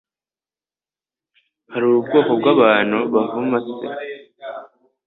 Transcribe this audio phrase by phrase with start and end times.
[1.71, 3.87] Hari ubwoko bw’abantu buvuma se